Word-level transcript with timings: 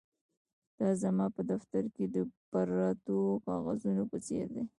دا 0.79 0.89
زما 1.01 1.25
په 1.35 1.41
دفتر 1.51 1.83
کې 1.95 2.05
د 2.15 2.17
پرتو 2.51 3.17
کاغذونو 3.45 4.03
په 4.11 4.17
څیر 4.25 4.45
دي 4.55 4.63